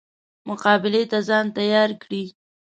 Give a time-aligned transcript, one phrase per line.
[0.49, 2.23] مقابلې ته ځان تیار کړي.